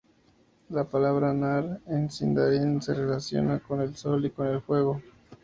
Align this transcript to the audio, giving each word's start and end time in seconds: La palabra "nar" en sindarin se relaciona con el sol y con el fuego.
La 0.69 0.83
palabra 0.83 1.31
"nar" 1.31 1.79
en 1.85 2.09
sindarin 2.09 2.81
se 2.81 2.95
relaciona 2.95 3.59
con 3.59 3.81
el 3.81 3.95
sol 3.95 4.25
y 4.25 4.31
con 4.31 4.47
el 4.47 4.59
fuego. 4.59 4.99